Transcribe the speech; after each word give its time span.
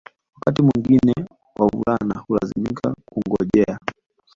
Wakati 0.37 0.61
mwingine 0.61 1.13
wavulana 1.59 2.23
hulazimika 2.27 2.95
kungojea 3.05 3.79